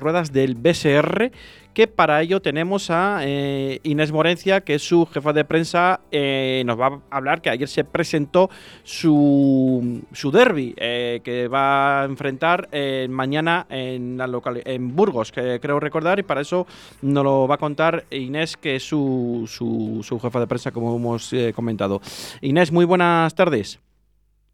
ruedas 0.00 0.32
del 0.32 0.54
BSR, 0.54 1.30
que 1.74 1.88
para 1.88 2.22
ello 2.22 2.40
tenemos 2.40 2.90
a 2.90 3.18
eh, 3.22 3.80
Inés 3.82 4.12
Morencia, 4.12 4.60
que 4.62 4.74
es 4.74 4.82
su 4.82 5.06
jefa 5.06 5.32
de 5.32 5.44
prensa, 5.44 6.00
eh, 6.12 6.62
nos 6.64 6.80
va 6.80 7.00
a 7.10 7.16
hablar 7.16 7.42
que 7.42 7.50
ayer 7.50 7.68
se 7.68 7.84
presentó 7.84 8.48
su, 8.84 10.02
su 10.12 10.30
derby, 10.30 10.74
eh, 10.76 11.20
que 11.24 11.48
va 11.48 12.02
a 12.02 12.04
enfrentar 12.04 12.68
mañana 13.08 13.66
en, 13.68 14.16
la 14.16 14.26
local, 14.26 14.62
en 14.64 14.94
Burgos, 14.94 15.32
que 15.32 15.58
creo 15.60 15.80
recordar, 15.80 16.18
y 16.18 16.22
para 16.22 16.40
eso 16.40 16.66
nos 17.02 17.24
lo 17.24 17.48
va 17.48 17.56
a 17.56 17.58
contar 17.58 18.04
Inés, 18.10 18.56
que 18.56 18.76
es 18.76 18.84
su, 18.84 19.44
su, 19.48 20.00
su 20.02 20.20
jefa 20.20 20.40
de 20.40 20.46
prensa, 20.46 20.70
como 20.70 20.94
hemos 20.96 21.34
comentado. 21.54 22.00
Inés, 22.40 22.70
muy 22.70 22.84
buenas 22.84 23.34
tardes. 23.34 23.80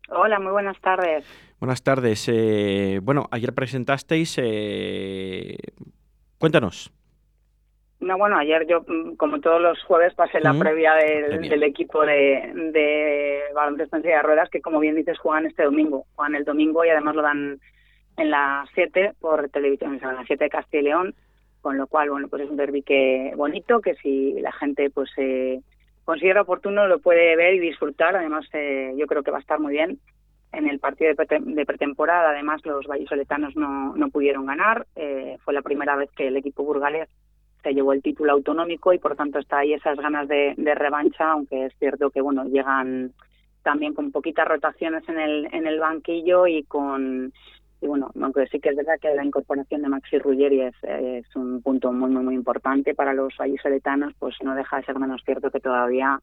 Hola, 0.09 0.41
muy 0.41 0.51
buenas 0.53 0.81
tardes. 0.81 1.25
Buenas 1.61 1.83
tardes. 1.83 2.27
Eh, 2.33 3.01
bueno, 3.03 3.29
ayer 3.31 3.53
presentasteis. 3.53 4.39
Eh, 4.39 5.59
cuéntanos. 6.39 6.91
No, 8.01 8.17
bueno, 8.17 8.39
ayer 8.39 8.67
yo, 8.67 8.81
mm, 8.81 9.17
como 9.17 9.41
todos 9.41 9.61
los 9.61 9.83
jueves, 9.83 10.15
pasé 10.15 10.41
la 10.41 10.55
previa 10.55 10.95
del, 10.95 11.63
equipo 11.63 12.01
de, 12.01 12.51
de 12.73 13.41
baloncesto 13.55 13.97
en 13.97 14.03
de 14.03 14.23
ruedas, 14.23 14.49
que 14.49 14.63
como 14.63 14.81
bien 14.81 14.97
dices, 14.97 15.19
juegan 15.19 15.45
este 15.45 15.65
domingo. 15.65 16.07
Juegan 16.15 16.35
el 16.35 16.45
domingo 16.45 16.83
y 16.83 16.89
además 16.89 17.15
lo 17.15 17.21
dan 17.21 17.61
en 18.17 18.31
las 18.31 18.67
7 18.73 19.13
por 19.21 19.51
televisión, 19.51 19.97
o 19.97 19.99
sea, 19.99 20.11
en 20.11 20.17
las 20.17 20.27
7 20.29 20.45
de 20.45 20.51
Castilla 20.51 20.81
y 20.81 20.85
León, 20.85 21.15
con 21.61 21.77
lo 21.77 21.87
cual, 21.89 22.09
bueno, 22.09 22.29
pues 22.29 22.45
es 22.45 22.51
un 22.51 22.57
derbi 22.57 22.81
que 22.81 23.35
bonito, 23.37 23.83
que 23.83 23.97
si 23.97 24.33
la 24.41 24.53
gente 24.53 24.89
pues 24.89 25.11
eh, 25.19 25.61
considera 26.07 26.41
oportuno 26.41 26.87
lo 26.87 27.01
puede 27.01 27.37
ver 27.37 27.53
y 27.53 27.61
disfrutar. 27.61 28.17
Además, 28.17 28.47
eh, 28.55 28.95
yo 28.97 29.07
creo 29.07 29.23
que 29.23 29.31
va 29.31 29.37
a 29.37 29.43
estar 29.43 29.61
muy 29.61 29.75
bien 29.75 30.01
en 30.53 30.69
el 30.69 30.79
partido 30.81 31.13
de, 31.15 31.67
pretemporada, 31.67 32.31
además, 32.31 32.65
los 32.65 32.87
vallisoletanos 32.87 33.55
no, 33.57 33.95
no 33.95 34.09
pudieron 34.09 34.47
ganar. 34.47 34.87
Eh, 34.97 35.39
fue 35.45 35.55
la 35.55 35.63
primera 35.63 35.97
vez 35.97 36.11
que 36.17 36.29
el 36.29 36.37
equipo 36.37 36.65
burgalés 36.65 37.09
se 37.63 37.73
llevó 37.73 37.93
el 37.93 38.03
título 38.03 38.33
autonómico 38.33 38.93
y, 38.93 38.99
por 38.99 39.17
tanto, 39.17 39.39
está 39.39 39.59
ahí 39.59 39.75
esas 39.75 39.99
ganas 39.99 40.27
de, 40.29 40.55
revancha, 40.75 41.31
aunque 41.31 41.67
es 41.67 41.75
cierto 41.79 42.11
que, 42.11 42.21
bueno, 42.21 42.45
llegan 42.45 43.13
también 43.63 43.95
con 43.95 44.11
poquitas 44.11 44.49
rotaciones 44.49 45.07
en 45.09 45.21
el, 45.21 45.49
en 45.53 45.67
el 45.67 45.79
banquillo 45.79 46.47
y 46.47 46.65
con 46.65 47.33
y 47.83 47.87
bueno, 47.87 48.11
aunque 48.21 48.47
sí 48.49 48.61
que 48.61 48.71
es 48.71 48.77
verdad 48.77 48.99
que 49.01 49.15
la 49.15 49.25
incorporación 49.25 49.81
de 49.81 49.89
Maxi 49.89 50.19
Ruggeri 50.19 50.61
es, 50.61 50.75
es 50.83 51.25
un 51.35 51.63
punto 51.63 51.93
muy, 51.93 52.11
muy, 52.11 52.23
muy 52.23 52.35
importante 52.35 52.95
para 52.95 53.15
los 53.15 53.35
vallisoletanos, 53.39 54.13
pues 54.19 54.37
no 54.43 54.55
deja 54.55 54.77
de 54.77 54.85
ser 54.85 54.99
menos 54.99 55.23
cierto 55.25 55.51
que 55.51 55.61
todavía 55.61 56.21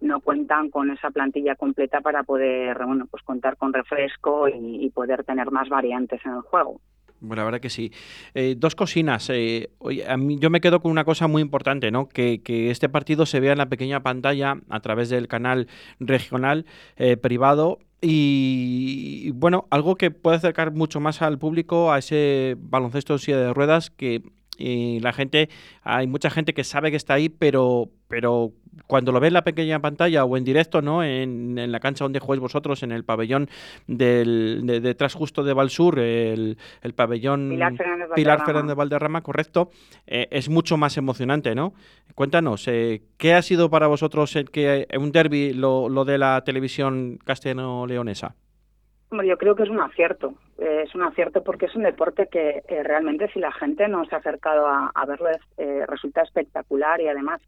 no 0.00 0.20
cuentan 0.20 0.70
con 0.70 0.90
esa 0.90 1.10
plantilla 1.10 1.54
completa 1.54 2.00
para 2.00 2.22
poder 2.22 2.84
bueno 2.84 3.06
pues 3.10 3.22
contar 3.22 3.56
con 3.56 3.72
refresco 3.72 4.48
y, 4.48 4.90
poder 4.90 5.24
tener 5.24 5.50
más 5.50 5.68
variantes 5.68 6.20
en 6.24 6.32
el 6.32 6.40
juego. 6.42 6.80
Bueno, 7.20 7.40
la 7.40 7.44
verdad 7.46 7.60
que 7.60 7.70
sí. 7.70 7.90
Eh, 8.34 8.54
dos 8.56 8.74
cocinas. 8.74 9.28
Eh, 9.30 9.70
a 10.06 10.16
mí, 10.16 10.38
yo 10.38 10.50
me 10.50 10.60
quedo 10.60 10.80
con 10.80 10.92
una 10.92 11.04
cosa 11.04 11.26
muy 11.26 11.42
importante, 11.42 11.90
¿no? 11.90 12.08
Que, 12.08 12.40
este 12.70 12.88
partido 12.88 13.24
se 13.26 13.40
vea 13.40 13.52
en 13.52 13.58
la 13.58 13.68
pequeña 13.68 14.02
pantalla 14.02 14.58
a 14.68 14.80
través 14.80 15.08
del 15.08 15.26
canal 15.26 15.68
regional 15.98 16.66
eh, 16.96 17.16
privado 17.16 17.78
y, 18.06 19.30
bueno, 19.30 19.66
algo 19.70 19.96
que 19.96 20.10
puede 20.10 20.36
acercar 20.36 20.72
mucho 20.72 21.00
más 21.00 21.22
al 21.22 21.38
público 21.38 21.90
a 21.90 21.98
ese 21.98 22.56
baloncesto 22.58 23.16
silla 23.16 23.38
de 23.38 23.54
ruedas 23.54 23.90
que 23.90 24.22
y 24.58 25.00
la 25.00 25.12
gente, 25.12 25.48
hay 25.82 26.06
mucha 26.06 26.30
gente 26.30 26.54
que 26.54 26.64
sabe 26.64 26.90
que 26.90 26.96
está 26.96 27.14
ahí, 27.14 27.28
pero, 27.28 27.90
pero 28.08 28.52
cuando 28.86 29.12
lo 29.12 29.20
ve 29.20 29.28
en 29.28 29.34
la 29.34 29.44
pequeña 29.44 29.80
pantalla 29.80 30.24
o 30.24 30.36
en 30.36 30.44
directo, 30.44 30.82
¿no? 30.82 31.02
En, 31.02 31.58
en 31.58 31.72
la 31.72 31.80
cancha 31.80 32.04
donde 32.04 32.20
jugáis 32.20 32.40
vosotros, 32.40 32.82
en 32.82 32.92
el 32.92 33.04
pabellón 33.04 33.48
del, 33.86 34.62
de, 34.64 34.80
detrás 34.80 35.14
justo 35.14 35.42
de 35.42 35.52
Valsur, 35.52 35.98
el, 35.98 36.58
el 36.82 36.94
pabellón 36.94 37.50
Pilar 38.14 38.44
Fernández 38.44 38.76
Valderrama, 38.76 39.22
correcto, 39.22 39.70
eh, 40.06 40.28
es 40.30 40.48
mucho 40.48 40.76
más 40.76 40.96
emocionante, 40.96 41.54
¿no? 41.54 41.74
Cuéntanos, 42.14 42.68
eh, 42.68 43.02
¿qué 43.16 43.34
ha 43.34 43.42
sido 43.42 43.70
para 43.70 43.86
vosotros 43.86 44.36
el 44.36 44.50
que 44.50 44.86
un 44.98 45.12
derby 45.12 45.52
lo, 45.52 45.88
lo 45.88 46.04
de 46.04 46.18
la 46.18 46.42
televisión 46.44 47.18
castellano-leonesa? 47.24 48.36
Yo 49.22 49.38
creo 49.38 49.54
que 49.54 49.62
es 49.62 49.70
un 49.70 49.80
acierto. 49.80 50.34
Eh, 50.58 50.82
es 50.86 50.94
un 50.94 51.02
acierto 51.02 51.42
porque 51.42 51.66
es 51.66 51.74
un 51.74 51.82
deporte 51.82 52.28
que 52.28 52.62
eh, 52.68 52.82
realmente 52.82 53.28
si 53.32 53.40
la 53.40 53.52
gente 53.52 53.88
no 53.88 54.04
se 54.06 54.14
ha 54.14 54.18
acercado 54.18 54.66
a, 54.66 55.04
verlo 55.06 55.28
eh, 55.58 55.84
resulta 55.86 56.22
espectacular 56.22 57.00
y 57.00 57.08
además 57.08 57.40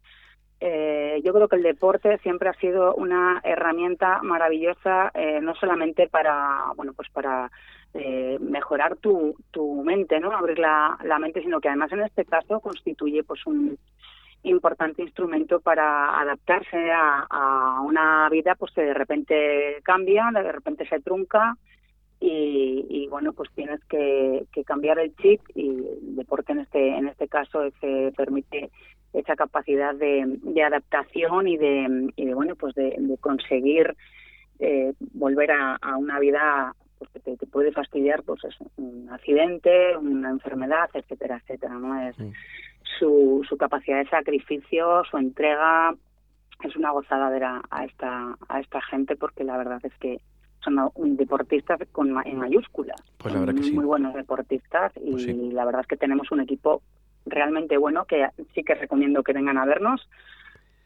yo 0.59 1.33
creo 1.33 1.47
que 1.47 1.55
el 1.55 1.61
deporte 1.61 2.17
siempre 2.23 2.49
ha 2.49 2.53
sido 2.53 2.95
una 2.95 3.41
herramienta 3.43 4.23
maravillosa 4.23 5.11
no 5.39 5.53
solamente 5.53 6.07
para 6.07 6.71
bueno 6.75 6.93
pues 6.93 7.07
para 7.11 7.51
mejorar 8.39 8.95
tu, 8.95 9.35
tu 9.51 9.83
mente 9.83 10.19
no 10.19 10.31
abrir 10.31 10.57
la, 10.57 10.97
la 11.03 11.19
mente 11.19 11.43
sino 11.43 11.61
que 11.61 11.67
además 11.67 11.91
en 11.91 12.01
este 12.01 12.25
caso 12.25 12.59
constituye 12.59 13.23
pues 13.23 13.45
un 13.45 13.77
importante 14.43 15.01
instrumento 15.01 15.59
para 15.59 16.19
adaptarse 16.19 16.91
a, 16.91 17.81
una 17.83 18.29
vida 18.29 18.55
pues 18.55 18.71
que 18.73 18.81
de 18.81 18.93
repente 18.93 19.81
cambia, 19.83 20.29
de 20.33 20.51
repente 20.51 20.87
se 20.87 20.99
trunca 20.99 21.57
y, 22.19 23.07
bueno 23.09 23.33
pues 23.33 23.49
tienes 23.53 23.83
que, 23.85 24.45
cambiar 24.65 24.99
el 24.99 25.15
chip 25.15 25.41
y 25.55 25.69
el 25.69 26.15
deporte 26.15 26.51
en 26.51 26.59
este 26.59 26.97
en 26.97 27.07
este 27.07 27.27
caso 27.27 27.69
se 27.79 28.11
permite 28.17 28.69
esa 29.13 29.35
capacidad 29.35 29.95
de, 29.95 30.63
adaptación 30.65 31.47
y 31.47 31.57
de, 31.57 32.11
y 32.15 32.25
de 32.25 32.33
bueno 32.33 32.55
pues 32.55 32.75
de, 32.75 33.17
conseguir 33.21 33.95
eh, 34.59 34.93
volver 35.13 35.51
a, 35.51 35.77
una 35.97 36.19
vida 36.19 36.73
pues, 36.97 37.11
que 37.11 37.19
te, 37.19 37.47
puede 37.47 37.71
fastidiar 37.71 38.23
pues 38.23 38.41
un 38.77 39.07
accidente 39.11 39.95
una 39.97 40.29
enfermedad 40.29 40.89
etcétera 40.93 41.37
etcétera 41.37 41.75
no 41.75 42.01
es 42.01 42.15
su, 42.99 43.45
su 43.47 43.57
capacidad 43.57 43.97
de 43.97 44.09
sacrificio, 44.09 45.03
su 45.09 45.17
entrega, 45.17 45.93
es 46.63 46.75
una 46.75 46.91
gozada 46.91 47.29
ver 47.29 47.43
a, 47.43 47.61
esta, 47.85 48.35
a 48.47 48.59
esta 48.59 48.81
gente 48.81 49.15
porque 49.15 49.43
la 49.43 49.57
verdad 49.57 49.79
es 49.83 49.93
que 49.99 50.19
son 50.61 50.91
deportistas 51.15 51.79
con, 51.91 52.09
en 52.25 52.37
mayúsculas. 52.37 53.01
Pues 53.17 53.33
la 53.33 53.39
verdad 53.39 53.55
que 53.55 53.63
sí. 53.63 53.73
Muy 53.73 53.85
buenos 53.85 54.13
deportistas 54.13 54.91
y 54.97 55.11
pues 55.11 55.27
la 55.27 55.65
verdad 55.65 55.81
es 55.81 55.87
que 55.87 55.97
tenemos 55.97 56.31
un 56.31 56.41
equipo 56.41 56.81
realmente 57.25 57.77
bueno 57.77 58.05
que 58.05 58.27
sí 58.53 58.63
que 58.63 58.73
recomiendo 58.73 59.21
que 59.21 59.33
vengan 59.33 59.57
a 59.57 59.65
vernos 59.65 60.07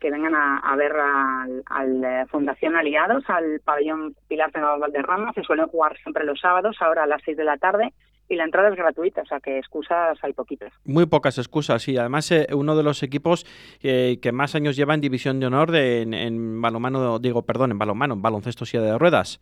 que 0.02 0.10
vengan 0.10 0.34
a, 0.36 0.76
ver 0.76 0.94
al, 0.94 1.64
al, 1.68 2.04
eh, 2.04 2.26
Fundación 2.26 2.76
Aliados, 2.76 3.24
al 3.28 3.62
pabellón 3.64 4.16
Pilar 4.28 4.52
Fernando 4.52 4.80
Valderrama, 4.80 5.32
se 5.34 5.44
suelen 5.44 5.68
jugar 5.68 5.96
siempre 6.00 6.26
los 6.26 6.40
sábados, 6.40 6.76
ahora 6.80 7.04
a 7.04 7.08
las 7.08 7.22
6 7.24 7.38
de 7.38 7.44
la 7.44 7.58
tarde, 7.58 7.94
y 8.32 8.36
la 8.38 8.46
entrada 8.46 8.70
es 8.70 8.76
gratuita, 8.76 9.24
o 9.24 9.26
sea 9.26 9.42
que 9.42 9.58
excusas 9.58 10.18
hay 10.24 10.32
poquitas. 10.32 10.72
Muy 10.86 11.06
pocas 11.06 11.38
excusas, 11.38 11.86
y 11.90 11.98
además 11.98 12.32
eh, 12.32 12.48
uno 12.54 12.78
de 12.78 12.84
los 12.84 13.04
equipos 13.04 13.46
eh, 13.84 14.20
que 14.22 14.32
más 14.32 14.56
años 14.56 14.78
lleva 14.78 14.94
en 14.94 15.02
división 15.02 15.42
de 15.42 15.48
honor 15.48 15.70
de, 15.70 16.04
en, 16.04 16.62
balonmano, 16.62 17.20
digo, 17.20 17.42
perdón, 17.42 17.72
en 17.72 17.78
balonmano, 17.78 18.14
en 18.14 18.22
baloncesto 18.22 18.64
silla 18.66 18.84
de 18.84 18.98
ruedas. 18.98 19.42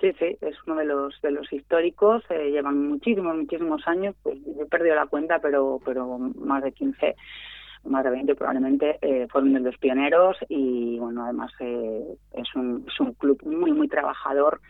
Sí, 0.00 0.12
sí, 0.20 0.36
es 0.40 0.54
uno 0.68 0.76
de 0.76 0.84
los 0.84 1.20
de 1.20 1.32
los 1.32 1.52
históricos, 1.52 2.22
eh, 2.30 2.50
llevan 2.52 2.90
muchísimos, 2.90 3.34
muchísimos 3.34 3.82
años, 3.88 4.14
pues 4.22 4.38
he 4.60 4.66
perdido 4.66 4.94
la 4.94 5.06
cuenta, 5.06 5.40
pero 5.40 5.80
pero 5.84 6.16
más 6.18 6.62
de 6.62 6.70
15 6.70 7.16
más 7.86 8.04
de 8.04 8.10
20 8.10 8.34
probablemente 8.36 9.00
fueron 9.30 9.52
de 9.52 9.60
los 9.60 9.78
pioneros 9.78 10.36
y 10.48 10.98
bueno 10.98 11.24
además 11.24 11.52
es 11.60 12.54
un 12.54 12.84
es 12.86 13.00
un 13.00 13.14
club 13.14 13.40
muy 13.44 13.72
muy 13.72 13.88
trabajador 13.88 14.60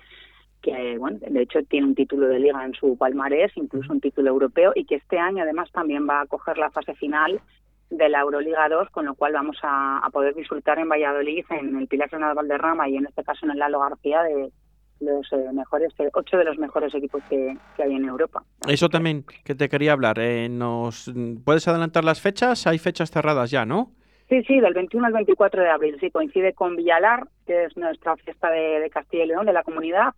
que 0.67 0.99
bueno, 0.99 1.19
de 1.21 1.43
hecho 1.43 1.63
tiene 1.63 1.87
un 1.87 1.95
título 1.95 2.27
de 2.27 2.41
liga 2.41 2.65
en 2.65 2.75
su 2.75 2.99
palmarés, 2.99 3.53
incluso 3.55 3.93
un 3.93 4.01
título 4.01 4.31
europeo, 4.31 4.73
y 4.75 4.85
que 4.85 4.97
este 4.97 5.17
año 5.17 5.45
además 5.45 5.71
también 5.71 6.09
va 6.09 6.23
a 6.23 6.27
coger 6.27 6.59
la 6.59 6.71
fase 6.71 6.95
final 6.95 7.41
de 7.89 8.09
la 8.09 8.23
Euroliga 8.23 8.69
2, 8.69 8.91
con 8.91 9.07
lo 9.07 9.15
cual 9.15 9.33
vamos 9.33 9.59
a, 9.63 10.03
poder 10.13 10.35
disfrutar 10.35 10.81
en 10.81 10.89
Valladolid, 10.89 11.45
en 11.51 11.77
el 11.77 11.87
Pilar 11.87 12.09
Nacional 12.09 12.35
Valderrama 12.35 12.89
y 12.89 12.97
en 12.97 13.07
este 13.07 13.23
caso 13.23 13.47
en 13.47 13.53
el 13.53 13.59
Lalo 13.59 13.79
García 13.79 14.23
de 14.25 14.51
los 14.99 15.33
eh, 15.33 15.53
mejores, 15.53 15.93
eh, 16.01 16.11
ocho 16.13 16.37
de 16.37 16.45
los 16.45 16.59
mejores 16.59 16.93
equipos 16.95 17.23
que, 17.31 17.57
hay 17.79 17.95
en 17.95 18.05
Europa. 18.05 18.43
Eso 18.67 18.89
también 18.89 19.25
que 19.45 19.55
te 19.55 19.69
quería 19.69 19.93
hablar. 19.93 20.19
Eh, 20.19 20.49
¿Nos 20.49 21.13
puedes 21.45 21.69
adelantar 21.69 22.03
las 22.03 22.21
fechas? 22.21 22.67
Hay 22.67 22.79
fechas 22.79 23.13
cerradas 23.13 23.53
ya, 23.53 23.65
¿no? 23.65 23.93
Sí, 24.29 24.43
sí, 24.43 24.59
del 24.59 24.75
21 24.75 25.07
al 25.07 25.13
24 25.13 25.63
de 25.63 25.71
abril. 25.71 25.97
Sí, 26.01 26.11
coincide 26.11 26.55
con 26.55 26.75
Villalar, 26.75 27.29
que 27.47 27.67
es 27.67 27.77
nuestra 27.77 28.17
fiesta 28.17 28.51
de, 28.51 28.81
de 28.81 28.91
Castilla 28.91 29.23
y 29.23 29.29
León, 29.29 29.47
de 29.47 29.53
la 29.53 29.63
comunidad, 29.63 30.15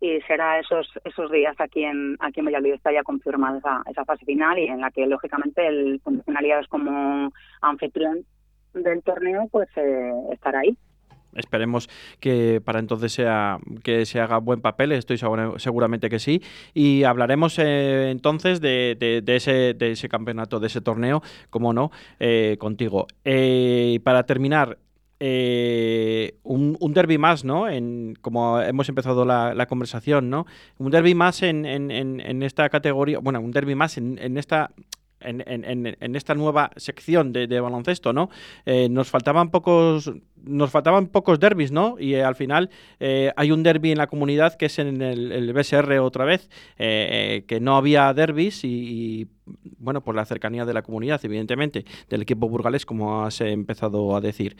y 0.00 0.20
será 0.22 0.58
esos 0.60 0.88
esos 1.04 1.30
días 1.30 1.56
aquí 1.58 1.84
en 1.84 2.16
aquí 2.20 2.40
en 2.40 2.46
Valladolid 2.46 2.74
está 2.74 2.92
ya 2.92 3.02
confirmada 3.02 3.58
esa, 3.58 3.82
esa 3.90 4.04
fase 4.04 4.24
final 4.24 4.58
y 4.58 4.66
en 4.66 4.80
la 4.80 4.90
que 4.90 5.06
lógicamente 5.06 5.66
el 5.66 6.00
Fundación 6.00 6.36
Aliados 6.36 6.68
como 6.68 7.32
anfitrión 7.62 8.24
del 8.74 9.02
torneo 9.02 9.48
pues 9.50 9.68
eh, 9.76 10.12
estará 10.32 10.60
ahí 10.60 10.76
esperemos 11.34 11.88
que 12.18 12.62
para 12.64 12.78
entonces 12.78 13.12
sea 13.12 13.58
que 13.84 14.06
se 14.06 14.20
haga 14.20 14.38
buen 14.38 14.62
papel, 14.62 14.92
estoy 14.92 15.18
seguramente 15.18 16.08
que 16.08 16.18
sí. 16.18 16.42
Y 16.72 17.04
hablaremos 17.04 17.58
eh, 17.58 18.10
entonces 18.10 18.62
de, 18.62 18.96
de, 18.98 19.36
ese, 19.36 19.74
de 19.74 19.92
ese 19.92 20.08
campeonato, 20.08 20.60
de 20.60 20.68
ese 20.68 20.80
torneo, 20.80 21.22
como 21.50 21.74
no, 21.74 21.90
eh, 22.20 22.56
contigo. 22.58 23.06
para 24.02 24.22
terminar, 24.24 24.78
eh, 25.18 26.34
un, 26.42 26.76
un, 26.80 26.92
derby 26.92 27.18
más, 27.18 27.44
¿no? 27.44 27.68
En, 27.68 28.18
como 28.20 28.60
hemos 28.60 28.88
empezado 28.88 29.24
la, 29.24 29.66
conversación, 29.66 30.28
¿no? 30.28 30.46
Un 30.78 30.90
derby 30.90 31.14
más 31.14 31.42
en, 31.42 31.64
en, 31.64 31.90
en, 31.90 32.42
esta 32.42 32.68
categoría, 32.68 33.18
bueno, 33.18 33.40
un 33.40 33.50
derby 33.50 33.74
más 33.74 33.96
en, 33.96 34.18
en 34.18 34.36
esta 34.36 34.72
en, 35.20 35.42
en, 35.46 35.96
en, 35.98 36.16
esta 36.16 36.34
nueva 36.34 36.70
sección 36.76 37.32
de, 37.32 37.60
baloncesto, 37.60 38.12
¿no? 38.12 38.30
Eh, 38.64 38.88
nos 38.88 39.08
faltaban 39.08 39.50
pocos 39.50 40.12
nos 40.44 40.70
faltaban 40.70 41.08
pocos 41.08 41.40
derbis, 41.40 41.72
¿no? 41.72 41.96
Y 41.98 42.14
eh, 42.14 42.22
al 42.22 42.36
final 42.36 42.70
eh, 43.00 43.32
hay 43.36 43.50
un 43.50 43.64
derby 43.64 43.90
en 43.90 43.98
la 43.98 44.06
comunidad 44.06 44.54
que 44.54 44.66
es 44.66 44.78
en 44.78 45.02
el, 45.02 45.32
el 45.32 45.52
BSR 45.52 45.98
otra 45.98 46.24
vez, 46.24 46.48
que 46.76 47.58
no 47.60 47.76
había 47.76 48.12
derbis 48.14 48.62
y, 48.62 49.26
bueno, 49.78 50.04
por 50.04 50.14
la 50.14 50.24
cercanía 50.24 50.64
de 50.64 50.72
la 50.72 50.82
comunidad, 50.82 51.20
evidentemente, 51.24 51.84
del 52.08 52.22
equipo 52.22 52.48
burgalés, 52.48 52.86
como 52.86 53.24
has 53.24 53.40
empezado 53.40 54.14
a 54.14 54.20
decir. 54.20 54.56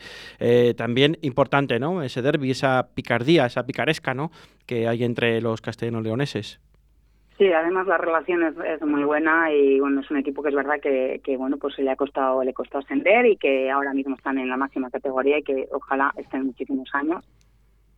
también 0.75 1.17
importante, 1.21 1.79
¿no? 1.79 2.03
Ese 2.03 2.21
derby, 2.21 2.51
esa 2.51 2.89
picardía, 2.93 3.45
esa 3.45 3.65
picaresca, 3.65 4.13
¿no? 4.13 4.31
Que 4.65 4.89
hay 4.89 5.05
entre 5.05 5.39
los 5.39 5.61
castellano-leoneses. 5.61 6.59
Sí, 7.37 7.53
además 7.53 7.85
la 7.85 7.97
relación 7.97 8.41
es, 8.43 8.81
muy 8.81 9.03
buena 9.03 9.53
y 9.53 9.79
bueno, 9.79 10.01
es 10.01 10.09
un 10.09 10.17
equipo 10.17 10.41
que 10.41 10.49
es 10.49 10.55
verdad 10.55 10.79
que, 10.81 11.21
que 11.23 11.37
bueno, 11.37 11.57
pues 11.57 11.77
le 11.77 11.91
ha 11.91 11.95
costado 11.95 12.43
le 12.43 12.53
costó 12.53 12.79
ascender 12.79 13.27
y 13.27 13.37
que 13.37 13.69
ahora 13.69 13.93
mismo 13.93 14.15
están 14.15 14.39
en 14.39 14.49
la 14.49 14.57
máxima 14.57 14.89
categoría 14.89 15.37
y 15.37 15.43
que 15.43 15.67
ojalá 15.71 16.11
estén 16.17 16.47
muchísimos 16.47 16.89
años. 16.93 17.23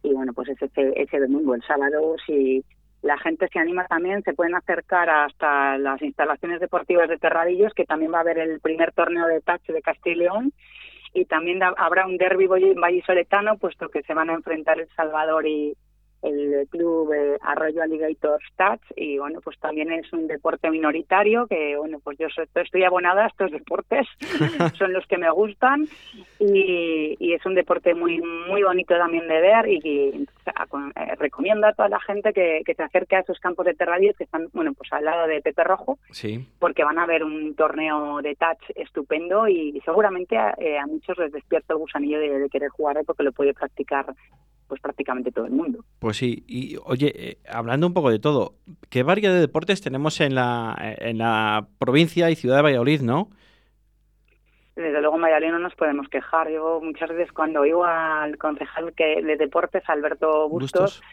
Y 0.04 0.14
bueno, 0.14 0.34
pues 0.34 0.50
es 0.50 0.62
ese, 0.62 0.94
ese 0.96 1.20
domingo, 1.20 1.56
el 1.56 1.64
sábado, 1.64 2.16
si 2.26 2.66
la 3.02 3.18
gente 3.18 3.48
se 3.48 3.60
anima 3.60 3.86
también, 3.88 4.24
se 4.24 4.34
pueden 4.34 4.56
acercar 4.56 5.10
hasta 5.10 5.78
las 5.78 6.02
instalaciones 6.02 6.60
deportivas 6.60 7.08
de 7.08 7.18
Terradillos, 7.18 7.74
que 7.74 7.86
también 7.86 8.14
va 8.14 8.18
a 8.18 8.22
haber 8.22 8.40
el 8.40 8.60
primer 8.60 8.92
torneo 8.92 9.26
de 9.28 9.40
touch 9.40 9.66
de 9.68 9.82
Castilla 9.82 10.16
y 10.16 10.20
León 10.20 10.54
y 11.14 11.26
también 11.26 11.62
habrá 11.64 12.06
un 12.06 12.18
derby 12.18 12.48
vallisoletano, 12.48 13.58
puesto 13.58 13.90
que 13.90 14.04
se 14.04 14.14
van 14.14 14.30
a 14.30 14.34
enfrentar 14.34 14.80
El 14.80 14.90
Salvador 14.96 15.48
y, 15.48 15.76
el 16.22 16.68
club 16.70 17.14
eh, 17.14 17.38
Arroyo 17.42 17.82
Alligator 17.82 18.40
Stats 18.52 18.84
y 18.96 19.18
bueno 19.18 19.40
pues 19.42 19.58
también 19.60 19.92
es 19.92 20.12
un 20.12 20.28
deporte 20.28 20.70
minoritario 20.70 21.48
que 21.48 21.76
bueno 21.78 22.00
pues 22.04 22.18
yo 22.18 22.28
estoy 22.56 22.84
abonada 22.84 23.26
a 23.26 23.28
estos 23.28 23.52
deportes 23.60 24.08
son 24.78 24.94
los 24.94 25.06
que 25.08 25.18
me 25.18 25.30
gustan 25.32 25.88
y, 26.40 27.16
y, 27.20 27.34
es 27.34 27.46
un 27.46 27.56
deporte 27.56 27.94
muy 27.94 28.20
muy 28.20 28.64
bonito 28.64 28.98
también 28.98 29.28
de 29.28 29.42
ver 29.42 29.68
y, 29.68 29.80
eh, 29.84 30.26
recomiendo 31.18 31.68
a 31.68 31.74
toda 31.74 31.90
la 31.90 32.00
gente 32.00 32.34
que, 32.34 32.62
que, 32.66 32.74
se 32.74 32.84
acerque 32.84 33.16
a 33.16 33.20
esos 33.20 33.40
campos 33.40 33.66
de 33.66 33.74
terradios 33.74 34.16
que 34.18 34.24
están 34.24 34.48
bueno 34.54 34.74
pues 34.74 34.92
al 34.94 35.06
lado 35.06 35.28
de 35.28 35.42
Pepe 35.42 35.64
Rojo 35.64 36.00
sí. 36.12 36.48
porque 36.60 36.84
van 36.84 37.00
a 37.00 37.06
ver 37.06 37.24
un 37.24 37.56
torneo 37.56 38.22
de 38.22 38.36
touch 38.36 38.72
estupendo 38.76 39.48
y 39.48 39.80
seguramente 39.86 40.38
a, 40.38 40.56
eh, 40.58 40.78
a 40.78 40.88
muchos 40.88 41.18
les 41.18 41.32
despierta 41.32 41.74
el 41.74 41.80
gusanillo 41.80 42.20
de, 42.20 42.40
de 42.40 42.50
querer 42.50 42.70
jugar 42.70 42.98
porque 43.06 43.24
lo 43.24 43.32
puede 43.32 43.54
practicar 43.54 44.14
pues 44.70 44.80
prácticamente 44.80 45.32
todo 45.32 45.46
el 45.46 45.52
mundo. 45.52 45.84
Pues 45.98 46.18
sí, 46.18 46.44
y 46.48 46.78
oye, 46.86 47.12
eh, 47.16 47.38
hablando 47.50 47.88
un 47.88 47.94
poco 47.94 48.12
de 48.12 48.20
todo, 48.20 48.54
¿qué 48.90 49.04
variedad 49.04 49.34
de 49.34 49.42
deportes 49.42 49.82
tenemos 49.82 50.22
en 50.22 50.36
la, 50.36 50.78
en 50.80 51.18
la 51.18 51.68
provincia 51.80 52.30
y 52.30 52.36
ciudad 52.36 52.58
de 52.58 52.62
Valladolid, 52.62 53.02
no? 53.02 53.30
Desde 54.80 55.02
luego 55.02 55.18
en 55.18 55.24
Valladolid 55.24 55.52
no 55.52 55.60
nos 55.60 55.76
podemos 55.76 56.08
quejar. 56.08 56.50
Yo 56.50 56.80
muchas 56.82 57.10
veces 57.10 57.34
cuando 57.34 57.60
oigo 57.60 57.84
al 57.84 58.38
concejal 58.38 58.94
que 58.94 59.22
de 59.22 59.36
deportes, 59.36 59.84
Alberto 59.88 60.48
Bustos, 60.48 61.04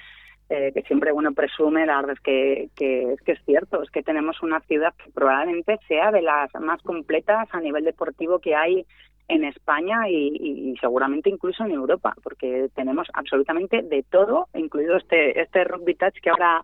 eh, 0.48 0.70
que 0.72 0.82
siempre 0.82 1.10
bueno 1.10 1.32
presume, 1.32 1.84
la 1.84 1.96
verdad 1.96 2.12
es 2.12 2.20
que, 2.20 2.68
que, 2.76 3.14
es 3.14 3.20
que 3.22 3.32
es 3.32 3.44
cierto, 3.44 3.82
es 3.82 3.90
que 3.90 4.04
tenemos 4.04 4.40
una 4.40 4.60
ciudad 4.60 4.94
que 4.94 5.10
probablemente 5.10 5.80
sea 5.88 6.12
de 6.12 6.22
las 6.22 6.54
más 6.60 6.80
completas 6.82 7.48
a 7.50 7.60
nivel 7.60 7.84
deportivo 7.84 8.38
que 8.38 8.54
hay 8.54 8.86
en 9.26 9.42
España 9.42 10.08
y, 10.08 10.76
seguramente 10.80 11.28
incluso 11.28 11.64
en 11.64 11.72
Europa, 11.72 12.14
porque 12.22 12.68
tenemos 12.76 13.08
absolutamente 13.14 13.82
de 13.82 14.04
todo, 14.04 14.46
incluido 14.54 14.96
este 14.96 15.40
este 15.40 15.64
rugby 15.64 15.96
touch 15.96 16.14
que 16.22 16.30
ahora 16.30 16.62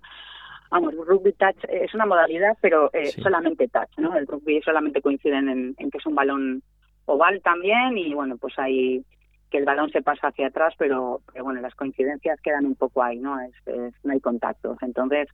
vamos, 0.71 0.95
rugby 0.95 1.33
touch 1.33 1.65
es 1.69 1.93
una 1.95 2.07
modalidad, 2.07 2.57
pero 2.61 2.91
eh, 2.93 3.11
solamente 3.11 3.67
touch, 3.67 3.99
¿no? 3.99 4.17
El 4.17 4.29
rugby 4.29 4.63
solamente 4.63 5.03
coinciden 5.03 5.49
en, 5.49 5.91
que 5.91 5.99
es 5.99 6.07
un 6.07 6.15
balón 6.15 6.63
oval 7.13 7.41
también 7.43 7.97
y 7.99 8.15
bueno, 8.15 8.37
pues 8.37 8.59
hay 8.59 9.05
que 9.51 9.59
el 9.59 9.67
balón 9.67 9.91
se 9.91 10.01
pasa 10.01 10.29
hacia 10.29 10.47
atrás, 10.47 10.75
pero, 10.79 11.21
pero 11.31 11.45
bueno, 11.45 11.61
las 11.61 11.75
coincidencias 11.75 12.41
quedan 12.41 12.65
un 12.65 12.75
poco 12.75 13.03
ahí, 13.03 13.19
¿no? 13.19 13.39
Es, 13.39 13.53
no 14.03 14.13
hay 14.13 14.21
contactos. 14.21 14.79
Entonces, 14.81 15.29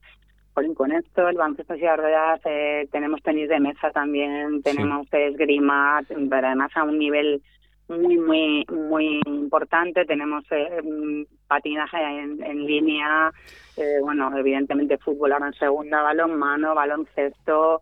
con 0.75 0.91
esto, 0.91 1.27
el 1.29 1.37
baloncesto 1.37 1.75
y 1.75 1.87
ruedas, 1.87 2.41
eh, 2.43 2.87
tenemos 2.91 3.21
tenis 3.23 3.47
de 3.47 3.61
mesa 3.61 3.91
también, 3.91 4.61
tenemos 4.61 5.07
esgrima, 5.11 6.01
pero 6.07 6.47
además 6.47 6.71
a 6.75 6.83
un 6.83 6.99
nivel 6.99 7.41
muy, 7.87 8.17
muy, 8.17 8.65
muy 8.69 9.21
importante. 9.25 10.05
Tenemos 10.05 10.43
eh, 10.51 11.25
patinaje 11.47 11.97
en, 11.97 12.65
línea, 12.65 13.31
eh, 13.77 13.99
bueno, 14.01 14.37
evidentemente 14.37 14.97
fútbol 14.97 15.31
ahora 15.31 15.47
en 15.47 15.53
segunda, 15.53 16.01
balón 16.01 16.37
mano, 16.37 16.75
balón 16.75 17.07
cesto. 17.15 17.81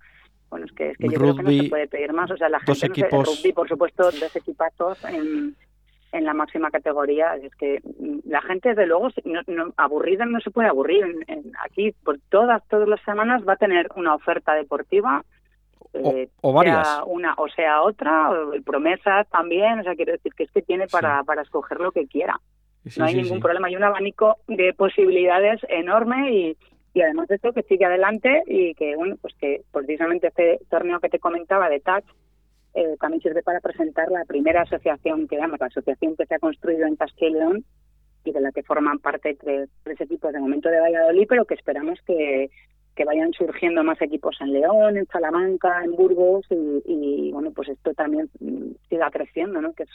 Bueno, 0.50 0.66
es 0.66 0.72
que, 0.72 0.92
es 0.92 0.98
que 0.98 1.10
yo 1.10 1.20
creo 1.20 1.36
que 1.36 1.44
no 1.44 1.52
se 1.52 1.70
puede 1.70 1.88
pedir 1.88 2.14
más. 2.14 2.32
O 2.32 2.38
sea, 2.38 2.50
la 2.50 2.60
gente, 2.60 2.88
equipos... 2.88 3.28
rugby, 3.28 3.54
por 3.54 3.68
supuesto, 3.68 4.04
dos 4.04 4.36
equipazos 4.36 5.04
en 5.06 5.56
en 6.12 6.26
la 6.26 6.34
máxima 6.34 6.72
categoría. 6.72 7.36
Es 7.36 7.56
que 7.56 7.82
mm, 7.84 8.30
la 8.30 8.42
gente, 8.42 8.70
desde 8.70 8.88
luego, 8.88 9.10
no, 9.26 9.42
no, 9.48 9.74
aburrida 9.78 10.26
no 10.26 10.40
se 10.40 10.52
puede 10.52 10.70
aburrir. 10.70 11.06
En, 11.28 11.52
aquí, 11.64 11.92
por 12.04 12.20
todas, 12.30 12.66
todas 12.68 12.88
las 12.88 13.02
semanas 13.02 13.44
va 13.48 13.54
a 13.54 13.58
tener 13.58 13.90
una 13.96 14.16
oferta 14.16 14.54
deportiva. 14.54 15.24
o, 15.94 16.12
eh, 16.12 16.30
varias. 16.42 16.88
Sea 16.88 17.04
una 17.06 17.34
o 17.38 17.48
sea 17.50 17.82
otra, 17.82 18.32
o 18.32 18.52
promesas 18.64 19.28
también. 19.30 19.80
O 19.80 19.84
sea, 19.84 19.96
quiero 19.96 20.14
decir 20.14 20.34
que 20.34 20.44
es 20.44 20.52
que 20.52 20.62
tiene 20.62 20.88
para, 20.88 21.24
para 21.24 21.42
escoger 21.42 21.80
lo 21.80 21.92
que 21.92 22.08
quiera. 22.08 22.40
no 22.98 23.06
hay 23.06 23.16
ningún 23.16 23.40
problema. 23.40 23.68
Hay 23.68 23.76
un 23.76 23.84
abanico 23.84 24.38
de 24.48 24.74
posibilidades 24.74 25.62
enorme 25.70 26.32
y, 26.32 26.58
y 26.98 27.02
además 27.04 27.28
de 27.28 27.36
esto 27.36 27.54
que 27.54 27.62
sigue 27.62 27.86
adelante 27.86 28.42
y 28.48 28.74
que, 28.74 28.96
bueno, 28.96 29.18
pues 29.22 29.36
que 29.40 29.62
precisamente 29.72 30.30
este 30.30 30.60
torneo 30.68 31.00
que 31.00 31.10
te 31.10 31.20
comentaba 31.20 31.70
de 31.70 31.80
Touch 31.80 32.06
eh, 32.74 32.96
también 33.00 33.22
sirve 33.22 33.44
para 33.44 33.60
presentar 33.60 34.10
la 34.10 34.26
primera 34.26 34.64
asociación 34.64 35.28
que 35.28 35.38
llama, 35.38 35.58
la 35.60 35.68
asociación 35.68 36.16
que 36.16 36.26
se 36.26 36.34
ha 36.34 36.40
construido 36.40 36.88
en 36.88 36.96
Castilla 36.96 37.30
y 37.30 37.34
León 37.34 37.66
y 38.24 38.32
de 38.32 38.42
la 38.42 38.52
que 38.52 38.64
forman 38.64 38.98
parte 38.98 39.36
tres, 39.36 39.70
equipos 40.02 40.34
de 40.34 40.40
momento 40.40 40.70
de 40.70 40.80
Valladolid, 40.80 41.28
pero 41.30 41.46
que 41.46 41.54
esperamos 41.54 42.00
que, 42.02 42.50
que 42.96 43.06
vayan 43.06 43.32
surgiendo 43.34 43.84
más 43.84 44.02
equipos 44.02 44.36
en 44.42 44.54
León, 44.54 44.98
en 44.98 45.06
Salamanca, 45.06 45.84
en 45.84 45.96
Burgos 45.96 46.48
y, 46.50 46.82
y 46.84 47.32
bueno, 47.32 47.52
pues 47.52 47.70
esto 47.70 47.94
también 47.94 48.28
siga 48.90 49.12
creciendo, 49.12 49.62
¿no? 49.62 49.74
Que 49.74 49.84
es 49.84 49.90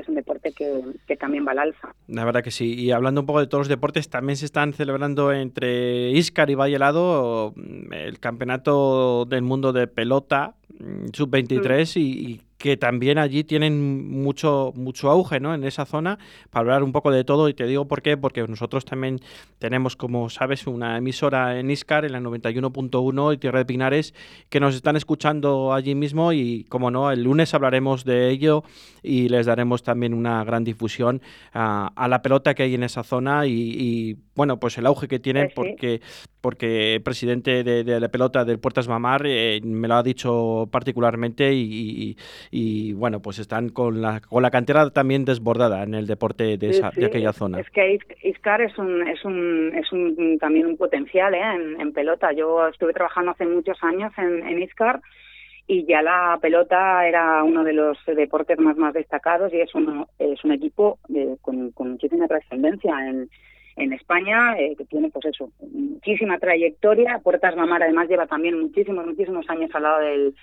es 0.00 0.08
un 0.08 0.14
deporte 0.14 0.52
que, 0.52 0.82
que, 1.06 1.16
también 1.16 1.46
va 1.46 1.52
al 1.52 1.58
alza. 1.58 1.94
La 2.06 2.24
verdad 2.24 2.42
que 2.42 2.50
sí. 2.50 2.74
Y 2.74 2.90
hablando 2.90 3.20
un 3.20 3.26
poco 3.26 3.40
de 3.40 3.46
todos 3.46 3.62
los 3.62 3.68
deportes, 3.68 4.08
también 4.08 4.36
se 4.36 4.46
están 4.46 4.72
celebrando 4.72 5.32
entre 5.32 6.10
Iscar 6.10 6.50
y 6.50 6.54
Valle 6.54 6.76
Helado 6.76 7.54
el 7.90 8.18
campeonato 8.20 9.24
del 9.24 9.42
mundo 9.42 9.72
de 9.72 9.86
pelota 9.86 10.54
mm, 10.78 11.06
sub-23 11.12 11.96
y, 11.96 12.00
y, 12.02 12.40
que 12.58 12.76
también 12.76 13.18
allí 13.18 13.44
tienen 13.44 14.10
mucho, 14.10 14.72
mucho 14.74 15.10
auge 15.10 15.38
¿no? 15.38 15.54
en 15.54 15.62
esa 15.64 15.86
zona 15.86 16.18
para 16.50 16.62
hablar 16.62 16.82
un 16.82 16.92
poco 16.92 17.12
de 17.12 17.24
todo. 17.24 17.48
Y 17.48 17.54
te 17.54 17.66
digo 17.66 17.86
por 17.86 18.02
qué, 18.02 18.16
porque 18.16 18.46
nosotros 18.46 18.84
también 18.84 19.20
tenemos, 19.58 19.94
como 19.94 20.28
sabes, 20.28 20.66
una 20.66 20.98
emisora 20.98 21.58
en 21.58 21.70
Iscar, 21.70 22.04
en 22.04 22.12
la 22.12 22.20
91.1 22.20 23.34
y 23.34 23.38
Tierra 23.38 23.60
de 23.60 23.64
Pinares, 23.64 24.12
que 24.48 24.58
nos 24.58 24.74
están 24.74 24.96
escuchando 24.96 25.72
allí 25.72 25.94
mismo 25.94 26.32
y, 26.32 26.64
como 26.64 26.90
no, 26.90 27.12
el 27.12 27.22
lunes 27.22 27.54
hablaremos 27.54 28.04
de 28.04 28.28
ello 28.28 28.64
y 29.04 29.28
les 29.28 29.46
daremos 29.46 29.84
también 29.84 30.12
una 30.12 30.42
gran 30.42 30.64
difusión 30.64 31.22
a, 31.52 31.92
a 31.94 32.08
la 32.08 32.22
pelota 32.22 32.54
que 32.54 32.64
hay 32.64 32.74
en 32.74 32.82
esa 32.82 33.04
zona 33.04 33.46
y, 33.46 33.52
y 33.52 34.16
bueno, 34.34 34.58
pues 34.58 34.76
el 34.78 34.86
auge 34.86 35.06
que 35.06 35.20
tienen, 35.20 35.50
pues 35.54 35.70
porque, 35.70 36.00
porque 36.40 36.96
el 36.96 37.02
presidente 37.02 37.62
de, 37.62 37.84
de, 37.84 38.00
la 38.00 38.08
pelota 38.08 38.44
del 38.44 38.58
Puertas 38.58 38.88
Mamar 38.88 39.22
eh, 39.26 39.60
me 39.62 39.86
lo 39.86 39.94
ha 39.94 40.02
dicho 40.02 40.68
particularmente 40.70 41.52
y, 41.52 41.62
y 41.70 42.16
bueno, 42.94 43.20
pues 43.20 43.38
están 43.38 43.68
con 43.68 44.00
la, 44.00 44.20
con 44.20 44.42
la 44.42 44.50
cantera 44.50 44.90
también 44.90 45.24
desbordada 45.24 45.82
en 45.82 45.94
el 45.94 46.06
deporte 46.06 46.56
de, 46.56 46.70
esa, 46.70 46.90
de 46.90 47.06
aquella 47.06 47.32
zona. 47.32 47.60
Es 47.60 47.70
que 47.70 47.98
Iscar 48.22 48.60
es 48.62 48.76
un, 48.78 49.06
es 49.06 49.24
un, 49.24 49.72
es 49.74 49.92
un 49.92 50.38
también 50.38 50.66
un 50.66 50.76
potencial 50.76 51.34
¿eh? 51.34 51.40
en, 51.40 51.80
en, 51.80 51.92
pelota. 51.92 52.32
Yo 52.32 52.66
estuve 52.68 52.92
trabajando 52.92 53.32
hace 53.32 53.46
muchos 53.46 53.76
años 53.82 54.12
en, 54.16 54.46
en 54.46 54.62
Iscar 54.62 55.00
y 55.66 55.84
ya 55.84 56.00
la 56.00 56.38
pelota 56.40 57.06
era 57.06 57.44
uno 57.44 57.62
de 57.62 57.74
los 57.74 57.98
deportes 58.06 58.58
más 58.58 58.76
más 58.76 58.94
destacados 58.94 59.52
y 59.52 59.60
es 59.60 59.74
un, 59.74 60.06
es 60.18 60.42
un 60.42 60.52
equipo 60.52 60.98
de, 61.08 61.36
con, 61.42 61.70
con 61.72 61.92
muchísima 61.92 62.26
trascendencia 62.26 62.94
en, 63.06 63.28
en 63.76 63.92
España, 63.92 64.58
eh, 64.58 64.74
que 64.76 64.84
tiene 64.86 65.10
pues 65.10 65.26
eso, 65.26 65.50
muchísima 65.60 66.38
trayectoria. 66.38 67.20
Puertas 67.22 67.56
Mamar 67.56 67.82
además 67.82 68.08
lleva 68.08 68.26
también 68.26 68.58
muchísimos, 68.58 69.06
muchísimos 69.06 69.48
años 69.48 69.70
al 69.74 69.82
lado 69.82 70.00
del, 70.00 70.34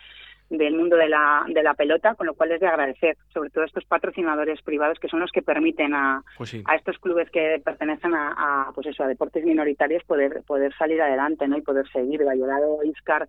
del 0.49 0.75
mundo 0.75 0.95
de 0.95 1.09
la, 1.09 1.43
de 1.47 1.63
la 1.63 1.73
pelota, 1.73 2.15
con 2.15 2.27
lo 2.27 2.35
cual 2.35 2.51
es 2.51 2.59
de 2.59 2.67
agradecer, 2.67 3.17
sobre 3.33 3.49
todo 3.49 3.63
estos 3.63 3.85
patrocinadores 3.85 4.61
privados 4.61 4.99
que 4.99 5.07
son 5.07 5.19
los 5.19 5.31
que 5.31 5.41
permiten 5.41 5.93
a, 5.93 6.23
pues 6.37 6.51
sí. 6.51 6.63
a 6.65 6.75
estos 6.75 6.97
clubes 6.99 7.29
que 7.31 7.61
pertenecen 7.63 8.13
a, 8.13 8.67
a, 8.67 8.71
pues 8.73 8.87
eso, 8.87 9.03
a 9.03 9.07
deportes 9.07 9.43
minoritarios 9.43 10.03
poder, 10.03 10.43
poder 10.45 10.73
salir 10.75 11.01
adelante 11.01 11.47
¿no? 11.47 11.57
y 11.57 11.61
poder 11.61 11.87
seguir. 11.91 12.23
Valladolid, 12.23 12.91
Iscar, 12.91 13.27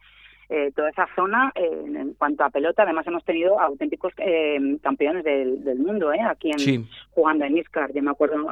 eh, 0.49 0.71
toda 0.77 0.91
esa 0.91 1.09
zona 1.17 1.53
en 1.55 2.15
cuanto 2.15 2.45
a 2.45 2.51
pelota. 2.51 2.83
Además 2.83 3.07
hemos 3.07 3.25
tenido 3.25 3.59
auténticos 3.59 4.13
campeones 4.83 5.25
del, 5.25 5.79
mundo 5.79 6.13
aquí 6.29 6.51
en, 6.51 6.87
jugando 7.11 7.45
en 7.45 7.59
Iscar. 7.59 7.93
Yo 7.93 8.03
me 8.03 8.11
acuerdo, 8.11 8.47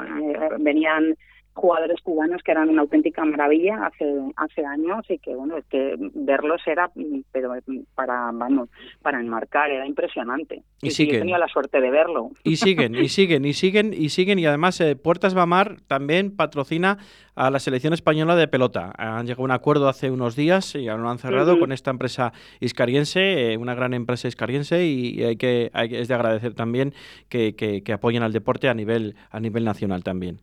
venían 0.58 1.16
jugadores 1.54 2.00
cubanos 2.02 2.42
que 2.42 2.50
eran 2.50 2.68
una 2.68 2.82
auténtica 2.82 3.24
maravilla 3.24 3.86
hace 3.86 4.04
hace 4.36 4.66
años 4.66 5.04
y 5.08 5.18
que 5.18 5.34
bueno 5.34 5.56
es 5.56 5.64
que 5.66 5.94
verlos 5.98 6.60
era 6.66 6.90
pero 7.30 7.54
para 7.94 8.32
vamos 8.32 8.68
para 9.02 9.20
enmarcar 9.20 9.70
era 9.70 9.86
impresionante. 9.86 10.62
Y, 10.82 10.90
siguen. 10.90 11.16
he 11.16 11.18
tenido 11.20 11.38
la 11.38 11.48
suerte 11.48 11.80
de 11.80 11.90
verlo. 11.90 12.30
Y 12.42 12.56
siguen 12.56 12.96
y 12.96 13.08
siguen 13.08 13.44
y 13.44 13.52
siguen 13.52 13.94
y 13.94 14.08
siguen 14.08 14.38
y 14.38 14.46
además 14.46 14.80
eh, 14.80 14.96
Puertas 14.96 15.34
Bamar 15.34 15.80
también 15.86 16.34
patrocina 16.34 16.98
a 17.36 17.50
la 17.50 17.58
selección 17.60 17.92
española 17.92 18.36
de 18.36 18.48
pelota. 18.48 18.92
Han 18.96 19.26
llegado 19.26 19.42
a 19.42 19.44
un 19.44 19.50
acuerdo 19.52 19.88
hace 19.88 20.10
unos 20.10 20.36
días 20.36 20.74
y 20.74 20.86
lo 20.86 21.08
han 21.08 21.18
cerrado 21.18 21.58
con 21.58 21.72
esta 21.72 21.90
empresa 21.90 22.32
iscariense 22.60 23.52
eh, 23.52 23.56
una 23.56 23.74
gran 23.74 23.94
empresa 23.94 24.26
iscariense 24.26 24.84
y, 24.84 25.22
hay 25.22 25.36
que 25.36 25.70
es 25.74 26.08
de 26.08 26.14
agradecer 26.14 26.54
también 26.54 26.94
que, 27.28 27.54
que, 27.54 27.82
que 27.82 27.92
apoyen 27.92 28.22
al 28.22 28.32
deporte 28.32 28.68
a 28.68 28.74
nivel 28.74 29.14
a 29.30 29.38
nivel 29.38 29.64
nacional 29.64 30.02
también 30.02 30.40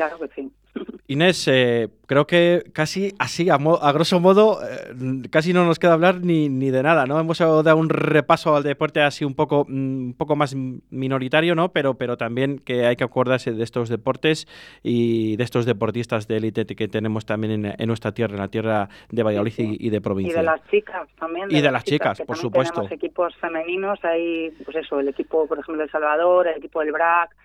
Claro 0.00 0.18
que 0.18 0.28
sí. 0.34 0.50
Inés, 1.08 1.46
eh, 1.48 1.88
creo 2.06 2.26
que 2.26 2.62
casi 2.72 3.12
así, 3.18 3.50
a, 3.50 3.58
grosso 3.92 4.18
modo, 4.18 4.60
eh, 4.62 5.28
casi 5.30 5.52
no 5.52 5.66
nos 5.66 5.78
queda 5.78 5.92
hablar 5.92 6.20
ni, 6.22 6.48
ni, 6.48 6.70
de 6.70 6.82
nada, 6.82 7.04
¿no? 7.04 7.20
Hemos 7.20 7.38
dado 7.38 7.76
un 7.76 7.90
repaso 7.90 8.56
al 8.56 8.62
deporte 8.62 9.02
así 9.02 9.26
un 9.26 9.34
poco, 9.34 9.66
mm, 9.68 10.06
un 10.06 10.14
poco 10.16 10.36
más 10.36 10.54
minoritario, 10.54 11.54
¿no? 11.54 11.72
Pero, 11.72 11.98
pero 11.98 12.16
también 12.16 12.60
que 12.60 12.86
hay 12.86 12.96
que 12.96 13.04
acordarse 13.04 13.52
de 13.52 13.62
estos 13.62 13.90
deportes 13.90 14.48
y 14.82 15.36
de 15.36 15.44
estos 15.44 15.66
deportistas 15.66 16.26
de 16.28 16.38
élite 16.38 16.64
que 16.64 16.88
tenemos 16.88 17.26
también 17.26 17.66
en, 17.66 17.86
nuestra 17.86 18.12
tierra, 18.12 18.34
en 18.34 18.40
la 18.40 18.48
tierra 18.48 18.88
de 19.10 19.22
Valladolid 19.22 19.52
y, 19.58 19.90
de 19.90 20.00
provincia. 20.00 20.32
Y 20.32 20.36
de 20.36 20.42
las 20.44 20.66
chicas 20.70 21.08
también. 21.18 21.48
y 21.50 21.60
de 21.60 21.70
las 21.70 21.84
chicas, 21.84 22.22
por 22.22 22.38
supuesto. 22.38 22.82
Tenemos 22.82 22.92
equipos 22.92 23.36
femeninos, 23.36 24.02
hay, 24.02 24.50
pues 24.64 24.76
eso, 24.78 25.00
el 25.00 25.08
equipo, 25.08 25.46
por 25.46 25.58
ejemplo, 25.58 25.76
de 25.76 25.84
El 25.84 25.90
Salvador, 25.90 26.46
el 26.48 26.56
equipo 26.56 26.80
del 26.80 26.92
BRAC, 26.92 27.36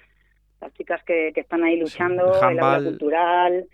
las 0.61 0.73
chicas 0.73 1.03
que, 1.03 1.31
que 1.33 1.41
están 1.41 1.63
ahí 1.63 1.77
luchando, 1.77 2.33
el 2.49 2.59
aula 2.59 2.89
cultural, 2.89 3.67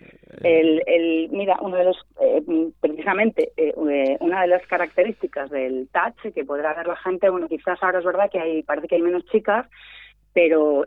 el, 0.43 0.81
el, 0.85 1.29
mira, 1.31 1.57
uno 1.61 1.77
de 1.77 1.83
los, 1.85 1.97
eh, 2.19 2.43
precisamente, 2.79 3.51
eh, 3.57 3.73
eh, 3.89 4.17
una 4.19 4.41
de 4.41 4.47
las 4.47 4.65
características 4.67 5.49
del 5.49 5.89
touch 5.91 6.33
que 6.33 6.45
podrá 6.45 6.73
ver 6.73 6.87
la 6.87 6.95
gente, 6.97 7.29
bueno, 7.29 7.47
quizás 7.47 7.81
ahora 7.81 7.99
es 7.99 8.05
verdad 8.05 8.29
que 8.31 8.39
hay, 8.39 8.63
parece 8.63 8.87
que 8.87 8.95
hay 8.95 9.01
menos 9.01 9.25
chicas, 9.25 9.67
pero 10.33 10.85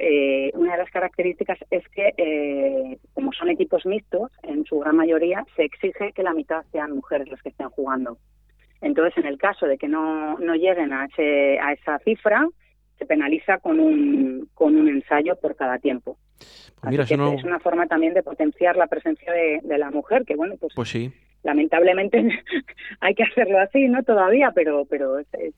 una 0.54 0.72
de 0.72 0.78
las 0.78 0.90
características 0.90 1.58
es 1.70 1.86
que, 1.90 2.98
como 3.12 3.30
son 3.34 3.50
equipos 3.50 3.84
mixtos, 3.84 4.30
en 4.42 4.64
su 4.64 4.78
gran 4.78 4.96
mayoría, 4.96 5.44
se 5.54 5.64
exige 5.64 6.12
que 6.12 6.22
la 6.22 6.32
mitad 6.32 6.64
sean 6.72 6.92
mujeres 6.92 7.28
las 7.28 7.42
que 7.42 7.50
estén 7.50 7.68
jugando. 7.68 8.16
Entonces, 8.80 9.18
en 9.18 9.26
el 9.26 9.36
caso 9.36 9.66
de 9.66 9.76
que 9.76 9.86
no, 9.86 10.38
no 10.38 10.54
lleguen 10.54 10.94
a, 10.94 11.04
ese, 11.04 11.58
a 11.58 11.74
esa 11.74 11.98
cifra, 11.98 12.46
se 13.04 13.06
penaliza 13.06 13.58
con 13.58 13.80
un, 13.80 14.48
con 14.54 14.76
un 14.76 14.88
ensayo 14.88 15.36
por 15.36 15.54
cada 15.56 15.78
tiempo. 15.78 16.16
Pues 16.80 17.10
es 17.10 17.44
una 17.44 17.60
forma 17.60 17.86
también 17.86 18.14
de 18.14 18.22
potenciar 18.22 18.76
la 18.76 18.86
presencia 18.86 19.32
de, 19.32 19.78
la 19.78 19.90
mujer, 19.90 20.24
que 20.24 20.36
bueno, 20.36 20.54
pues, 20.58 20.72
pues 20.74 20.88
sí. 20.88 21.12
lamentablemente 21.42 22.18
hay 23.00 23.14
que 23.14 23.22
hacerlo 23.22 23.58
así, 23.58 23.88
¿no? 23.88 24.02
Todavía, 24.02 24.52
pero 24.54 24.84
pero 24.84 25.18
es, 25.18 25.26
es, 25.34 25.54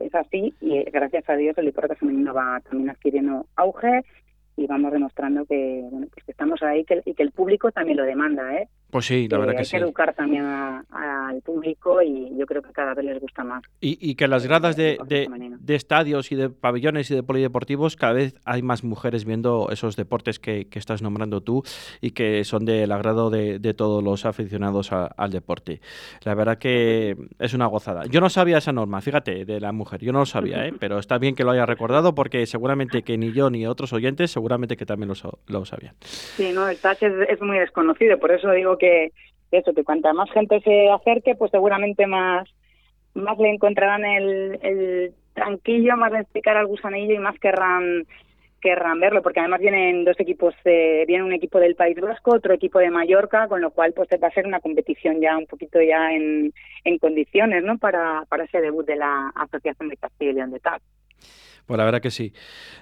es, 0.00 0.14
así 0.14 0.54
y 0.60 0.82
gracias 0.84 1.28
a 1.28 1.36
Dios 1.36 1.56
el 1.58 1.66
deporte 1.66 1.94
femenino 1.94 2.32
va 2.32 2.60
también 2.60 2.90
adquiriendo 2.90 3.46
auge 3.56 4.02
y 4.56 4.66
vamos 4.66 4.92
demostrando 4.92 5.44
que, 5.44 5.86
bueno, 5.90 6.06
pues 6.12 6.24
que 6.24 6.32
estamos 6.32 6.62
ahí 6.62 6.84
que, 6.84 7.02
y 7.04 7.14
que 7.14 7.22
el 7.22 7.32
público 7.32 7.70
también 7.72 7.98
lo 7.98 8.04
demanda, 8.04 8.54
¿eh? 8.56 8.68
Pues 8.96 9.04
sí, 9.04 9.28
la 9.28 9.36
verdad 9.36 9.56
que, 9.58 9.64
sí. 9.66 9.76
Hay 9.76 9.82
que 9.82 9.84
educar 9.84 10.14
también 10.14 10.46
al 10.46 11.42
público 11.42 12.00
y 12.00 12.34
yo 12.34 12.46
creo 12.46 12.62
que 12.62 12.72
cada 12.72 12.94
vez 12.94 13.04
les 13.04 13.20
gusta 13.20 13.44
más. 13.44 13.62
Y, 13.78 14.14
que 14.14 14.26
las 14.26 14.46
gradas 14.46 14.74
de, 14.74 14.96
de, 15.06 15.74
estadios 15.74 16.32
y 16.32 16.34
de 16.34 16.48
pabellones 16.48 17.10
y 17.10 17.14
de 17.14 17.22
polideportivos 17.22 17.94
cada 17.94 18.14
vez 18.14 18.34
hay 18.46 18.62
más 18.62 18.84
mujeres 18.84 19.26
viendo 19.26 19.68
esos 19.70 19.96
deportes 19.96 20.38
que, 20.38 20.66
estás 20.72 21.02
nombrando 21.02 21.42
tú 21.42 21.62
y 22.00 22.12
que 22.12 22.42
son 22.44 22.64
del 22.64 22.90
agrado 22.90 23.28
de, 23.28 23.74
todos 23.74 24.02
los 24.02 24.24
aficionados 24.24 24.90
al 24.92 25.30
deporte. 25.30 25.82
La 26.22 26.34
verdad 26.34 26.56
que 26.56 27.16
es 27.38 27.52
una 27.52 27.66
gozada. 27.66 28.06
Yo 28.06 28.22
no 28.22 28.30
sabía 28.30 28.56
esa 28.56 28.72
norma, 28.72 29.02
fíjate, 29.02 29.44
de 29.44 29.60
la 29.60 29.72
mujer. 29.72 30.00
Yo 30.00 30.14
no 30.14 30.20
lo 30.20 30.26
sabía, 30.26 30.66
¿eh? 30.66 30.72
pero 30.80 30.98
está 30.98 31.18
bien 31.18 31.34
que 31.34 31.44
lo 31.44 31.50
haya 31.50 31.66
recordado 31.66 32.14
porque 32.14 32.46
seguramente 32.46 33.02
que 33.02 33.18
ni 33.18 33.34
yo 33.34 33.50
ni 33.50 33.66
otros 33.66 33.92
oyentes 33.92 34.30
seguramente 34.30 34.74
que 34.74 34.86
también 34.86 35.10
lo, 35.10 35.38
lo 35.48 35.66
sabían. 35.66 35.94
Sí, 36.00 36.52
no, 36.54 36.66
el 36.66 36.78
touch 36.78 37.02
es 37.02 37.42
muy 37.42 37.58
desconocido, 37.58 38.18
por 38.18 38.32
eso 38.32 38.50
digo 38.52 38.78
que 38.78 38.85
eso, 39.50 39.74
que 39.74 39.84
cuanta 39.84 40.12
más 40.12 40.30
gente 40.32 40.60
se 40.60 40.90
acerque, 40.90 41.34
pues 41.34 41.50
seguramente 41.50 42.06
más, 42.06 42.48
más 43.14 43.38
le 43.38 43.50
encontrarán 43.50 44.04
el, 44.04 44.58
el 44.62 45.14
tranquillo, 45.34 45.96
más 45.96 46.12
le 46.12 46.20
explicar 46.20 46.56
al 46.56 46.66
gusanillo 46.66 47.14
y 47.14 47.18
más 47.18 47.38
querrán 47.38 48.06
querrán 48.60 48.98
verlo, 48.98 49.22
porque 49.22 49.38
además 49.38 49.60
vienen 49.60 50.04
dos 50.04 50.18
equipos, 50.18 50.52
viene 50.64 51.22
un 51.22 51.32
equipo 51.32 51.60
del 51.60 51.76
País 51.76 52.00
Vasco, 52.00 52.34
otro 52.34 52.52
equipo 52.52 52.80
de 52.80 52.90
Mallorca, 52.90 53.46
con 53.46 53.60
lo 53.60 53.70
cual 53.70 53.92
pues 53.92 54.08
va 54.20 54.26
a 54.26 54.32
ser 54.32 54.44
una 54.44 54.58
competición 54.58 55.20
ya 55.20 55.36
un 55.36 55.46
poquito 55.46 55.80
ya 55.80 56.12
en, 56.12 56.52
en 56.82 56.98
condiciones, 56.98 57.62
¿no? 57.62 57.78
Para, 57.78 58.24
para 58.28 58.44
ese 58.44 58.60
debut 58.60 58.84
de 58.84 58.96
la 58.96 59.32
Asociación 59.36 59.88
de 59.88 59.96
Castilla 59.96 60.30
y 60.30 60.34
León 60.34 60.50
de 60.50 60.58
TAC. 60.58 60.82
Pues 61.66 61.78
la 61.78 61.84
verdad 61.84 62.00
que 62.00 62.12
sí. 62.12 62.32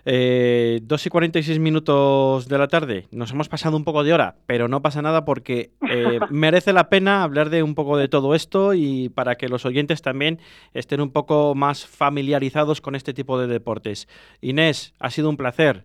Eh, 0.04 0.80
2 0.82 1.06
y 1.06 1.10
46 1.10 1.58
minutos 1.58 2.48
de 2.48 2.58
la 2.58 2.68
tarde. 2.68 3.06
Nos 3.10 3.32
hemos 3.32 3.48
pasado 3.48 3.76
un 3.76 3.84
poco 3.84 4.04
de 4.04 4.12
hora, 4.12 4.36
pero 4.46 4.68
no 4.68 4.82
pasa 4.82 5.00
nada 5.00 5.24
porque 5.24 5.70
eh, 5.88 6.20
merece 6.30 6.74
la 6.74 6.90
pena 6.90 7.22
hablar 7.22 7.48
de 7.48 7.62
un 7.62 7.74
poco 7.74 7.96
de 7.96 8.08
todo 8.08 8.34
esto 8.34 8.74
y 8.74 9.08
para 9.08 9.36
que 9.36 9.48
los 9.48 9.64
oyentes 9.64 10.02
también 10.02 10.38
estén 10.74 11.00
un 11.00 11.10
poco 11.10 11.54
más 11.54 11.86
familiarizados 11.86 12.82
con 12.82 12.94
este 12.94 13.14
tipo 13.14 13.40
de 13.40 13.46
deportes. 13.46 14.06
Inés, 14.42 14.92
ha 15.00 15.08
sido 15.08 15.30
un 15.30 15.38
placer. 15.38 15.84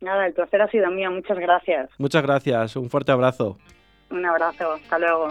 Nada, 0.00 0.26
el 0.26 0.34
placer 0.34 0.60
ha 0.60 0.68
sido 0.68 0.90
mío. 0.90 1.10
Muchas 1.10 1.38
gracias. 1.38 1.90
Muchas 1.98 2.22
gracias. 2.22 2.76
Un 2.76 2.90
fuerte 2.90 3.12
abrazo. 3.12 3.58
Un 4.10 4.26
abrazo. 4.26 4.72
Hasta 4.72 4.98
luego. 4.98 5.28